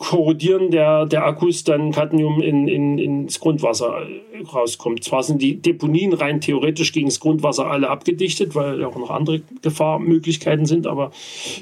Korrodieren 0.01 0.71
der, 0.71 1.05
der 1.05 1.27
Akkus 1.27 1.63
dann 1.63 1.93
Cadmium 1.93 2.41
in, 2.41 2.69
in, 2.69 2.97
ins 2.97 3.39
Grundwasser 3.39 4.07
rauskommt. 4.51 5.05
Zwar 5.05 5.23
sind 5.23 5.43
die 5.43 5.57
Deponien 5.57 6.15
rein 6.15 6.41
theoretisch 6.41 6.93
gegen 6.93 7.09
das 7.09 7.21
Grundwasser 7.21 7.67
alle 7.67 7.91
abgedichtet, 7.91 8.55
weil 8.55 8.83
auch 8.83 8.97
noch 8.97 9.11
andere 9.11 9.43
Gefahrmöglichkeiten 9.61 10.65
sind, 10.65 10.87
aber 10.87 11.13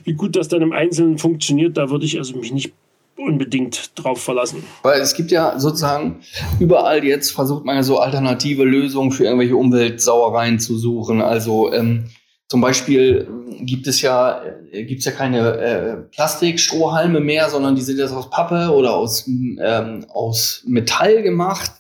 wie 0.05 0.13
gut 0.13 0.37
das 0.37 0.47
dann 0.47 0.63
im 0.63 0.73
Einzelnen 0.73 1.19
funktioniert, 1.19 1.77
da 1.77 1.91
würde 1.91 2.05
ich 2.05 2.17
also 2.17 2.37
mich 2.37 2.53
nicht 2.53 2.73
unbedingt 3.17 3.91
drauf 3.97 4.23
verlassen. 4.23 4.63
Weil 4.83 5.01
es 5.01 5.15
gibt 5.15 5.33
ja 5.33 5.59
sozusagen 5.59 6.21
überall 6.61 7.05
jetzt 7.05 7.33
versucht 7.33 7.65
man 7.65 7.75
ja 7.75 7.83
so 7.83 7.99
alternative 7.99 8.63
Lösungen 8.63 9.11
für 9.11 9.25
irgendwelche 9.25 9.57
Umweltsauereien 9.57 10.61
zu 10.61 10.79
suchen. 10.79 11.21
Also 11.21 11.73
ähm, 11.73 12.05
zum 12.49 12.63
Beispiel 12.63 13.29
gibt 13.61 13.87
es 13.87 14.01
ja, 14.01 14.43
äh, 14.73 14.85
gibt's 14.85 15.05
ja 15.05 15.13
keine 15.13 15.57
äh, 15.59 15.97
Plastikstrohhalme 15.97 17.21
mehr, 17.21 17.51
sondern 17.51 17.77
die 17.77 17.83
sind 17.83 17.99
jetzt 17.99 18.13
aus 18.13 18.31
Pappe 18.31 18.71
oder 18.75 18.95
aus, 18.95 19.27
ähm, 19.29 20.07
aus 20.09 20.65
Metall 20.67 21.23
gemacht. 21.23 21.73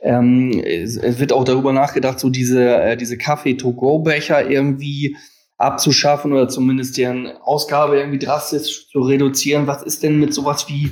Ähm, 0.00 0.62
es, 0.64 0.96
es, 0.96 1.18
wird 1.18 1.32
auch 1.32 1.44
darüber 1.44 1.72
nachgedacht, 1.72 2.20
so 2.20 2.30
diese, 2.30 2.76
äh, 2.76 2.96
diese 2.96 3.18
Kaffee-to-go-Becher 3.18 4.48
irgendwie 4.48 5.16
abzuschaffen 5.58 6.32
oder 6.32 6.48
zumindest 6.48 6.96
deren 6.96 7.28
Ausgabe 7.42 7.98
irgendwie 7.98 8.18
drastisch 8.18 8.88
zu 8.88 9.00
reduzieren. 9.00 9.66
Was 9.66 9.82
ist 9.82 10.02
denn 10.02 10.18
mit 10.18 10.34
sowas 10.34 10.68
wie, 10.68 10.90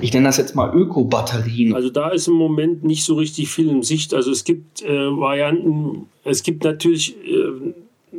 ich 0.00 0.12
nenne 0.12 0.26
das 0.26 0.36
jetzt 0.36 0.54
mal 0.54 0.72
Öko-Batterien? 0.72 1.74
Also 1.74 1.90
da 1.90 2.10
ist 2.10 2.28
im 2.28 2.34
Moment 2.34 2.84
nicht 2.84 3.04
so 3.04 3.14
richtig 3.14 3.48
viel 3.48 3.68
in 3.68 3.82
Sicht. 3.82 4.14
Also 4.14 4.30
es 4.30 4.44
gibt 4.44 4.82
äh, 4.82 4.88
Varianten, 4.88 6.06
es 6.24 6.44
gibt 6.44 6.62
natürlich 6.62 7.16
äh, 7.26 7.74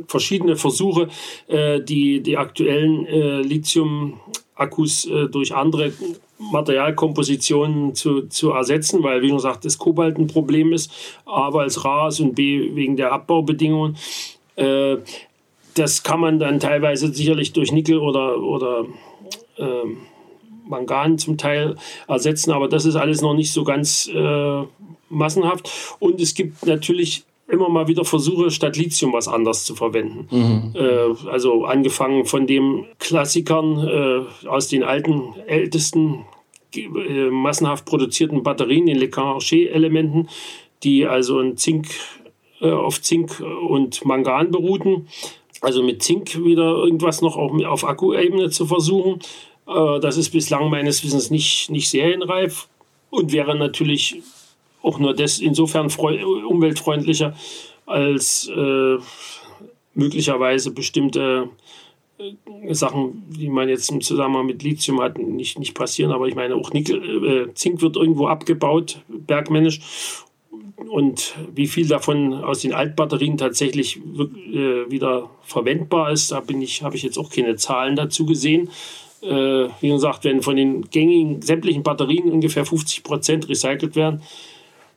verschiedene 0.06 0.56
Versuche, 0.56 1.08
äh, 1.48 1.80
die, 1.80 2.20
die 2.20 2.36
aktuellen 2.36 3.06
äh, 3.06 3.40
Lithium-Akkus 3.42 5.06
äh, 5.06 5.28
durch 5.28 5.54
andere 5.54 5.92
Materialkompositionen 6.38 7.94
zu, 7.94 8.22
zu 8.22 8.50
ersetzen, 8.50 9.02
weil, 9.02 9.22
wie 9.22 9.28
schon 9.28 9.38
gesagt, 9.38 9.64
das 9.64 9.78
Kobalt 9.78 10.18
ein 10.18 10.26
Problem 10.26 10.72
ist, 10.72 10.92
A, 11.24 11.52
weil 11.52 11.66
es 11.66 11.84
rar 11.84 12.08
ist 12.08 12.20
und 12.20 12.34
B, 12.34 12.74
wegen 12.74 12.96
der 12.96 13.12
Abbaubedingungen. 13.12 13.96
Äh, 14.56 14.96
das 15.74 16.02
kann 16.02 16.20
man 16.20 16.38
dann 16.38 16.60
teilweise 16.60 17.12
sicherlich 17.12 17.52
durch 17.52 17.72
Nickel 17.72 17.98
oder, 17.98 18.40
oder 18.40 18.86
äh, 19.56 19.66
Mangan 20.66 21.18
zum 21.18 21.36
Teil 21.36 21.76
ersetzen, 22.08 22.52
aber 22.52 22.68
das 22.68 22.84
ist 22.84 22.96
alles 22.96 23.20
noch 23.20 23.34
nicht 23.34 23.52
so 23.52 23.64
ganz 23.64 24.08
äh, 24.08 24.62
massenhaft. 25.08 25.96
Und 25.98 26.20
es 26.20 26.34
gibt 26.34 26.66
natürlich 26.66 27.24
immer 27.48 27.68
mal 27.68 27.88
wieder 27.88 28.04
Versuche, 28.04 28.50
statt 28.50 28.76
Lithium 28.76 29.12
was 29.12 29.28
anderes 29.28 29.64
zu 29.64 29.74
verwenden. 29.74 30.26
Mhm. 30.30 30.74
Äh, 30.74 31.28
also 31.28 31.64
angefangen 31.64 32.24
von 32.24 32.46
den 32.46 32.86
Klassikern 32.98 33.78
äh, 33.86 34.48
aus 34.48 34.68
den 34.68 34.82
alten, 34.82 35.34
ältesten, 35.46 36.24
äh, 36.74 37.30
massenhaft 37.30 37.84
produzierten 37.84 38.42
Batterien, 38.42 38.86
den 38.86 38.98
Le 38.98 39.08
Cartier-Elementen, 39.08 40.28
die 40.82 41.06
also 41.06 41.40
in 41.40 41.56
Zink, 41.56 41.88
äh, 42.60 42.70
auf 42.70 43.00
Zink 43.00 43.40
und 43.40 44.04
Mangan 44.04 44.50
beruhten. 44.50 45.08
Also 45.60 45.82
mit 45.82 46.02
Zink 46.02 46.44
wieder 46.44 46.76
irgendwas 46.76 47.22
noch 47.22 47.36
auch 47.36 47.52
auf 47.64 47.84
Akkuebene 47.84 48.50
zu 48.50 48.66
versuchen. 48.66 49.20
Äh, 49.66 50.00
das 50.00 50.16
ist 50.16 50.30
bislang 50.30 50.70
meines 50.70 51.04
Wissens 51.04 51.30
nicht, 51.30 51.70
nicht 51.70 51.88
serienreif 51.88 52.68
und 53.10 53.32
wäre 53.32 53.56
natürlich 53.56 54.22
auch 54.84 54.98
nur 54.98 55.14
das 55.14 55.38
insofern 55.38 55.90
umweltfreundlicher 55.90 57.34
als 57.86 58.48
äh, 58.54 58.96
möglicherweise 59.94 60.72
bestimmte 60.72 61.48
äh, 62.18 62.74
Sachen, 62.74 63.24
die 63.30 63.48
man 63.48 63.68
jetzt 63.68 63.90
im 63.90 64.00
Zusammenhang 64.00 64.46
mit 64.46 64.62
Lithium 64.62 65.00
hat, 65.00 65.18
nicht, 65.18 65.58
nicht 65.58 65.74
passieren. 65.74 66.12
Aber 66.12 66.28
ich 66.28 66.34
meine, 66.34 66.54
auch 66.54 66.72
Nickel, 66.72 67.48
äh, 67.48 67.54
Zink 67.54 67.80
wird 67.80 67.96
irgendwo 67.96 68.26
abgebaut, 68.26 69.00
bergmännisch. 69.08 69.80
Und 70.90 71.34
wie 71.54 71.66
viel 71.66 71.88
davon 71.88 72.34
aus 72.34 72.60
den 72.60 72.74
Altbatterien 72.74 73.38
tatsächlich 73.38 73.96
äh, 73.96 74.90
wieder 74.90 75.30
verwendbar 75.42 76.12
ist, 76.12 76.30
da 76.30 76.42
ich, 76.60 76.82
habe 76.82 76.96
ich 76.96 77.02
jetzt 77.02 77.18
auch 77.18 77.30
keine 77.30 77.56
Zahlen 77.56 77.96
dazu 77.96 78.26
gesehen. 78.26 78.68
Äh, 79.22 79.68
wie 79.80 79.88
gesagt, 79.88 80.24
wenn 80.24 80.42
von 80.42 80.56
den 80.56 80.82
gängigen 80.90 81.40
sämtlichen 81.40 81.82
Batterien 81.82 82.30
ungefähr 82.30 82.66
50 82.66 83.02
Prozent 83.02 83.48
recycelt 83.48 83.96
werden, 83.96 84.20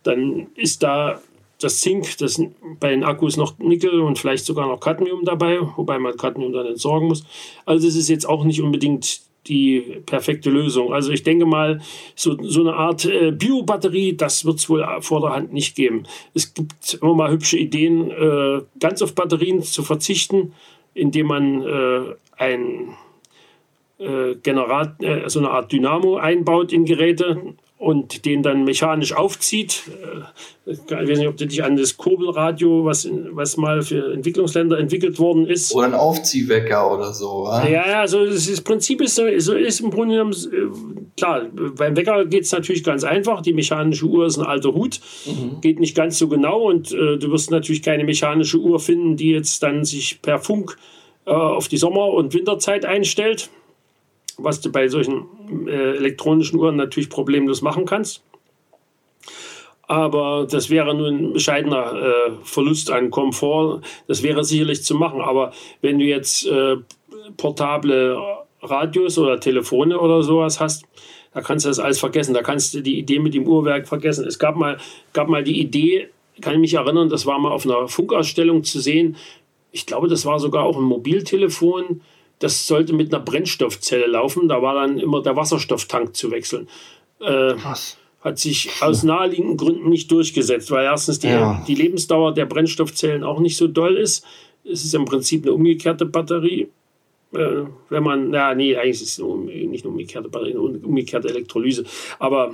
dann 0.08 0.48
ist 0.56 0.84
da 0.84 1.22
das 1.60 1.80
Zink, 1.80 2.18
das 2.20 2.42
bei 2.80 2.92
den 2.92 3.04
Akkus 3.04 3.36
noch 3.38 3.58
Nickel 3.60 4.02
und 4.02 4.20
vielleicht 4.20 4.46
sogar 4.46 4.68
noch 4.68 4.80
Cadmium 4.80 5.26
dabei, 5.26 5.60
wobei 5.76 5.98
man 5.98 6.16
Cadmium 6.16 6.54
dann 6.54 6.68
entsorgen 6.68 7.08
muss. 7.08 7.26
Also 7.66 7.88
es 7.88 7.96
ist 7.96 8.10
jetzt 8.10 8.28
auch 8.28 8.44
nicht 8.44 8.62
unbedingt 8.62 9.22
die 9.48 10.02
perfekte 10.06 10.50
Lösung. 10.50 10.94
Also 10.94 11.12
ich 11.12 11.24
denke 11.24 11.46
mal, 11.46 11.82
so, 12.16 12.38
so 12.42 12.62
eine 12.62 12.74
Art 12.74 13.06
äh, 13.06 13.32
Biobatterie, 13.32 14.16
das 14.16 14.46
wird 14.46 14.58
es 14.58 14.70
wohl 14.70 14.86
vor 15.02 15.22
der 15.22 15.32
Hand 15.32 15.54
nicht 15.54 15.76
geben. 15.76 16.04
Es 16.34 16.54
gibt 16.54 17.00
immer 17.02 17.14
mal 17.16 17.32
hübsche 17.32 17.58
Ideen, 17.58 18.12
äh, 18.12 18.62
ganz 18.80 19.02
auf 19.02 19.16
Batterien 19.16 19.64
zu 19.64 19.84
verzichten, 19.84 20.54
indem 20.94 21.28
man 21.28 21.62
äh, 21.62 22.02
ein 22.38 22.90
äh, 24.00 24.36
Generat, 24.36 25.02
äh, 25.02 25.30
so 25.30 25.40
eine 25.40 25.50
Art 25.50 25.72
Dynamo 25.72 26.18
einbaut 26.18 26.74
in 26.74 26.86
Geräte 26.86 27.56
und 27.78 28.26
den 28.26 28.42
dann 28.42 28.64
mechanisch 28.64 29.14
aufzieht. 29.14 29.84
Äh, 30.66 30.72
ich 30.72 30.80
weiß 30.90 31.20
nicht, 31.20 31.28
ob 31.28 31.38
du 31.38 31.46
dich 31.46 31.64
an 31.64 31.78
das 31.78 31.96
Kurbelradio, 31.96 32.84
was, 32.84 33.08
was 33.32 33.56
mal 33.56 33.84
für 33.84 34.12
Entwicklungsländer 34.14 34.80
entwickelt 34.80 35.20
worden 35.20 35.46
ist. 35.46 35.74
Oder 35.76 35.88
ein 35.88 35.94
Aufziehwecker 35.94 36.92
oder 36.92 37.14
so. 37.14 37.46
Ja, 37.46 37.68
ja, 37.88 38.02
also 38.02 38.26
das, 38.26 38.50
das 38.50 38.62
Prinzip 38.62 39.02
ist, 39.02 39.16
so 39.16 39.26
ist 39.26 39.80
im 39.80 39.92
Grunde 39.92 40.16
genommen, 40.16 40.34
äh, 40.34 41.16
klar, 41.16 41.46
beim 41.78 41.96
Wecker 41.96 42.26
geht 42.26 42.44
es 42.44 42.52
natürlich 42.52 42.84
ganz 42.84 43.04
einfach. 43.04 43.42
Die 43.42 43.54
mechanische 43.54 44.06
Uhr 44.06 44.26
ist 44.26 44.38
ein 44.38 44.46
alter 44.46 44.74
Hut, 44.74 45.00
mhm. 45.26 45.62
geht 45.62 45.80
nicht 45.80 45.96
ganz 45.96 46.18
so 46.18 46.28
genau 46.28 46.64
und 46.64 46.92
äh, 46.92 47.18
du 47.18 47.32
wirst 47.32 47.52
natürlich 47.52 47.84
keine 47.84 48.04
mechanische 48.04 48.58
Uhr 48.58 48.80
finden, 48.80 49.18
die 49.18 49.30
jetzt 49.30 49.62
dann 49.62 49.86
sich 49.86 50.22
per 50.24 50.40
Funk 50.40 50.78
äh, 51.26 51.32
auf 51.32 51.68
die 51.68 51.78
Sommer- 51.78 52.10
und 52.10 52.34
Winterzeit 52.34 52.86
einstellt 52.86 53.52
was 54.38 54.62
du 54.62 54.72
bei 54.72 54.88
solchen 54.88 55.26
äh, 55.68 55.96
elektronischen 55.98 56.60
Uhren 56.60 56.76
natürlich 56.76 57.10
problemlos 57.10 57.62
machen 57.62 57.86
kannst. 57.86 58.24
Aber 59.88 60.46
das 60.50 60.70
wäre 60.70 60.94
nur 60.94 61.08
ein 61.08 61.34
bescheidener 61.34 61.94
äh, 61.94 62.32
Verlust 62.44 62.92
an 62.92 63.10
Komfort. 63.10 63.82
Das 64.08 64.22
wäre 64.22 64.44
sicherlich 64.44 64.84
zu 64.84 64.96
machen. 64.96 65.22
Aber 65.22 65.54
wenn 65.82 65.98
du 65.98 66.06
jetzt 66.06 66.46
äh, 66.46 66.76
portable 67.38 68.18
Radios 68.62 69.18
oder 69.18 69.40
Telefone 69.40 69.98
oder 69.98 70.24
sowas 70.24 70.60
hast, 70.60 70.86
da 71.34 71.42
kannst 71.42 71.66
du 71.66 71.70
das 71.70 71.80
alles 71.80 72.00
vergessen. 72.00 72.34
Da 72.34 72.42
kannst 72.42 72.74
du 72.74 72.82
die 72.82 73.00
Idee 73.00 73.20
mit 73.20 73.34
dem 73.34 73.48
Uhrwerk 73.48 73.88
vergessen. 73.88 74.26
Es 74.28 74.40
gab 74.40 74.58
mal, 74.58 74.78
gab 75.14 75.30
mal 75.30 75.44
die 75.44 75.60
Idee, 75.60 76.10
kann 76.42 76.54
ich 76.54 76.60
mich 76.60 76.74
erinnern, 76.74 77.10
das 77.10 77.26
war 77.26 77.40
mal 77.40 77.52
auf 77.52 77.66
einer 77.66 77.88
Funkausstellung 77.88 78.64
zu 78.64 78.80
sehen. 78.80 79.16
Ich 79.72 79.86
glaube, 79.86 80.08
das 80.08 80.26
war 80.26 80.40
sogar 80.40 80.64
auch 80.64 80.78
ein 80.78 80.84
Mobiltelefon 80.84 82.02
das 82.40 82.68
sollte 82.68 82.94
mit 82.94 83.14
einer 83.14 83.24
Brennstoffzelle 83.24 84.08
laufen. 84.08 84.48
Da 84.48 84.62
war 84.62 84.76
dann 84.76 85.00
immer 85.00 85.22
der 85.22 85.36
Wasserstofftank 85.36 86.16
zu 86.16 86.32
wechseln. 86.32 86.68
Äh, 87.20 87.56
hat 88.22 88.40
sich 88.40 88.70
aus 88.82 89.04
naheliegenden 89.04 89.58
Gründen 89.58 89.90
nicht 89.90 90.12
durchgesetzt, 90.12 90.72
weil 90.72 90.86
erstens 90.86 91.20
die, 91.20 91.28
ja. 91.28 91.64
die 91.68 91.76
Lebensdauer 91.76 92.34
der 92.34 92.46
Brennstoffzellen 92.46 93.24
auch 93.24 93.40
nicht 93.40 93.58
so 93.58 93.68
doll 93.68 93.96
ist. 93.96 94.26
Es 94.64 94.84
ist 94.84 94.94
im 94.94 95.06
Prinzip 95.06 95.44
eine 95.44 95.54
umgekehrte 95.54 96.06
Batterie. 96.06 96.68
Äh, 97.34 97.64
wenn 97.90 98.04
man, 98.04 98.34
ja, 98.34 98.54
nee, 98.54 98.76
eigentlich 98.76 99.02
ist 99.02 99.20
es 99.20 99.20
nicht 99.20 99.84
eine 99.84 99.92
umgekehrte 99.92 100.30
Batterie, 100.30 100.52
eine 100.52 100.60
umgekehrte 100.60 101.30
Elektrolyse. 101.30 101.86
Aber 102.20 102.54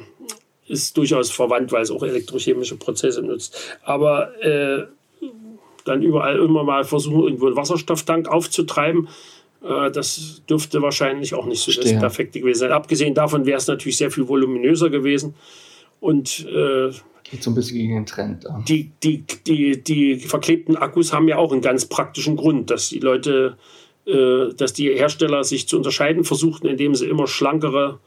ist 0.68 0.96
durchaus 0.96 1.30
verwandt, 1.30 1.72
weil 1.72 1.84
es 1.84 1.92
auch 1.92 2.04
elektrochemische 2.04 2.78
Prozesse 2.78 3.22
nutzt. 3.22 3.78
Aber 3.84 4.42
äh, 4.42 4.86
dann 5.86 6.02
überall 6.02 6.40
immer 6.40 6.64
mal 6.64 6.84
versuchen, 6.84 7.24
irgendwo 7.24 7.48
einen 7.48 7.56
Wasserstofftank 7.56 8.28
aufzutreiben 8.30 9.10
das 9.64 10.44
dürfte 10.50 10.82
wahrscheinlich 10.82 11.34
auch 11.34 11.46
nicht 11.46 11.62
so 11.62 11.72
das 11.72 11.92
perfekte 11.94 12.40
gewesen 12.42 12.60
sein. 12.60 12.72
Abgesehen 12.72 13.14
davon 13.14 13.46
wäre 13.46 13.58
es 13.58 13.68
natürlich 13.68 13.98
sehr 13.98 14.12
viel 14.12 14.28
voluminöser 14.28 14.90
gewesen. 14.90 15.36
Und 16.00 16.46
äh, 16.48 16.92
geht 17.24 17.44
so 17.44 17.52
ein 17.52 17.56
bisschen 17.56 17.78
gegen 17.78 17.96
den 17.96 18.06
Trend. 18.06 18.44
Ja. 18.44 18.64
Die, 18.68 18.92
die, 19.02 19.24
die, 19.48 19.84
die 19.84 20.16
verklebten 20.18 20.76
Akkus 20.76 21.14
haben 21.14 21.28
ja 21.28 21.38
auch 21.38 21.52
einen 21.52 21.62
ganz 21.62 21.86
praktischen 21.86 22.36
Grund, 22.36 22.70
dass 22.70 22.90
die 22.90 23.00
Leute, 23.00 23.58
äh, 24.06 24.54
dass 24.56 24.74
die 24.74 24.90
Hersteller 24.90 25.44
sich 25.44 25.68
zu 25.68 25.78
unterscheiden 25.78 26.26
versuchten, 26.26 26.68
indem 26.68 26.94
sie 26.94 27.08
immer 27.08 27.28
schlankere 27.28 28.00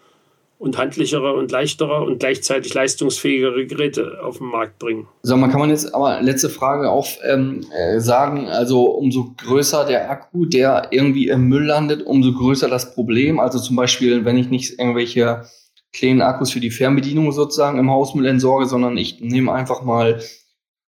und 0.59 0.79
handlichere 0.79 1.35
und 1.35 1.51
leichtere 1.51 2.03
und 2.03 2.19
gleichzeitig 2.19 2.73
leistungsfähigere 2.73 3.67
Geräte 3.67 4.21
auf 4.23 4.39
den 4.39 4.47
Markt 4.47 4.79
bringen. 4.79 5.07
So, 5.23 5.37
man 5.37 5.51
kann 5.51 5.61
man 5.61 5.71
jetzt 5.71 5.95
aber 5.95 6.21
letzte 6.23 6.49
Frage 6.49 6.91
auch 6.91 7.07
ähm, 7.25 7.67
äh, 7.77 8.01
sagen, 8.01 8.49
also 8.49 8.85
umso 8.85 9.35
größer 9.37 9.85
der 9.85 10.11
Akku, 10.11 10.47
der 10.47 10.89
irgendwie 10.91 11.29
im 11.29 11.49
Müll 11.49 11.65
landet, 11.65 12.03
umso 12.05 12.33
größer 12.33 12.69
das 12.69 12.95
Problem. 12.95 13.39
Also 13.39 13.59
zum 13.59 13.77
Beispiel, 13.77 14.25
wenn 14.25 14.39
ich 14.39 14.49
nicht 14.49 14.79
irgendwelche 14.79 15.45
kleinen 15.93 16.23
Akkus 16.23 16.51
für 16.51 16.61
die 16.61 16.71
Fernbedienung 16.71 17.33
sozusagen 17.33 17.79
im 17.79 17.91
Hausmüll 17.91 18.27
entsorge, 18.27 18.67
sondern 18.67 18.97
ich 18.97 19.21
nehme 19.21 19.53
einfach 19.53 19.83
mal 19.83 20.21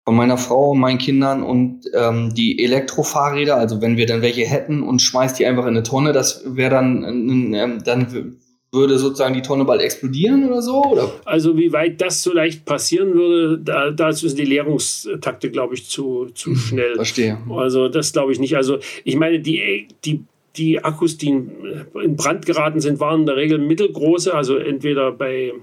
von 0.04 0.16
meiner 0.16 0.38
Frau 0.38 0.74
meinen 0.74 0.98
Kindern 0.98 1.42
und 1.42 1.82
ähm, 1.94 2.32
die 2.34 2.64
Elektrofahrräder, 2.64 3.56
also 3.56 3.82
wenn 3.82 3.98
wir 3.98 4.06
dann 4.06 4.22
welche 4.22 4.46
hätten 4.46 4.82
und 4.82 5.02
schmeißt 5.02 5.38
die 5.38 5.44
einfach 5.44 5.64
in 5.64 5.76
eine 5.76 5.82
Tonne, 5.82 6.12
das 6.12 6.44
wäre 6.46 6.70
dann, 6.70 7.04
ähm, 7.04 7.82
dann 7.84 8.38
würde 8.70 8.98
sozusagen 8.98 9.34
die 9.34 9.42
Tonne 9.42 9.64
bald 9.64 9.80
explodieren 9.80 10.46
oder 10.46 10.60
so? 10.60 10.82
Oder? 10.82 11.10
Also 11.24 11.56
wie 11.56 11.72
weit 11.72 12.00
das 12.00 12.22
so 12.22 12.32
leicht 12.32 12.64
passieren 12.64 13.14
würde, 13.14 13.58
da, 13.58 13.90
dazu 13.90 14.28
sind 14.28 14.38
die 14.38 14.44
Leerungstakte, 14.44 15.50
glaube 15.50 15.74
ich, 15.74 15.88
zu, 15.88 16.26
zu 16.34 16.50
hm, 16.50 16.56
schnell. 16.56 16.94
Verstehe. 16.96 17.38
Also 17.50 17.88
das 17.88 18.12
glaube 18.12 18.32
ich 18.32 18.38
nicht. 18.38 18.56
Also 18.56 18.78
ich 19.04 19.16
meine, 19.16 19.40
die, 19.40 19.88
die, 20.04 20.24
die 20.56 20.84
Akkus, 20.84 21.16
die 21.16 21.28
in 21.28 22.16
Brand 22.16 22.44
geraten 22.44 22.80
sind, 22.80 23.00
waren 23.00 23.20
in 23.20 23.26
der 23.26 23.36
Regel 23.36 23.58
mittelgroße, 23.58 24.34
also 24.34 24.56
entweder 24.56 25.12
bei 25.12 25.54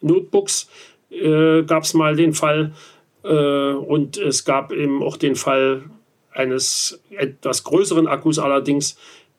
Notebooks 0.00 0.68
äh, 1.10 1.62
gab 1.62 1.82
es 1.82 1.92
mal 1.94 2.16
den 2.16 2.32
Fall, 2.32 2.72
äh, 3.26 3.72
und 3.72 4.16
es 4.16 4.44
gab 4.44 4.72
eben 4.72 5.02
auch 5.02 5.16
den 5.16 5.34
Fall 5.34 5.84
eines 6.32 7.00
etwas 7.10 7.64
größeren 7.64 8.06
Akkus 8.06 8.38
allerdings 8.38 8.96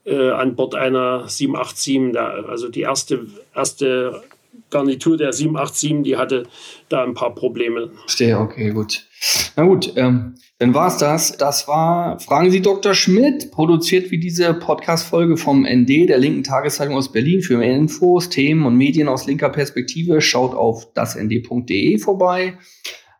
äh, 0.08 0.32
an 0.32 0.56
Bord 0.56 0.74
einer 0.74 1.28
787. 1.28 2.14
Da, 2.14 2.30
also 2.48 2.70
die 2.70 2.82
erste, 2.82 3.28
erste 3.54 4.24
Garnitur 4.70 5.18
der 5.18 5.34
787, 5.34 6.04
die 6.04 6.18
hatte 6.18 6.44
da 6.90 7.04
ein 7.04 7.14
paar 7.14 7.36
Probleme. 7.36 7.92
Verstehe, 8.02 8.40
okay, 8.40 8.72
gut. 8.72 9.06
Na 9.56 9.64
gut, 9.64 9.94
ähm, 9.96 10.36
dann 10.60 10.74
war 10.74 10.88
es 10.88 10.98
das. 10.98 11.38
Das 11.38 11.68
war 11.68 12.20
Fragen 12.20 12.50
Sie 12.50 12.62
Dr. 12.62 12.94
Schmidt, 12.94 13.52
produziert 13.52 14.10
wie 14.12 14.20
diese 14.20 14.54
Podcast-Folge 14.54 15.38
vom 15.38 15.66
ND, 15.66 16.10
der 16.10 16.18
linken 16.18 16.44
Tageszeitung 16.44 16.96
aus 16.96 17.12
Berlin. 17.12 17.42
Für 17.42 17.58
mehr 17.58 17.76
Infos, 17.76 18.30
Themen 18.30 18.66
und 18.66 18.76
Medien 18.76 19.08
aus 19.08 19.28
linker 19.28 19.50
Perspektive 19.50 20.22
schaut 20.22 20.56
auf 20.56 20.92
dasnd.de 20.94 21.98
vorbei. 22.00 22.58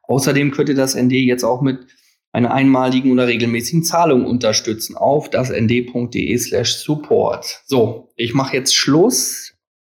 Außerdem 0.08 0.52
könnt 0.52 0.70
ihr 0.70 0.76
das 0.76 0.96
ND 0.96 1.12
jetzt 1.12 1.44
auch 1.44 1.62
mit 1.62 1.80
einer 2.38 2.54
einmaligen 2.54 3.12
oder 3.12 3.26
regelmäßigen 3.26 3.84
Zahlung 3.84 4.26
unterstützen 4.26 4.96
auf 4.96 5.30
das 5.30 5.50
nd.de 5.50 6.38
slash 6.38 6.76
support. 6.76 7.64
So, 7.66 8.12
ich 8.16 8.36
mache 8.36 8.56
jetzt 8.56 8.76
Schluss. 8.76 9.56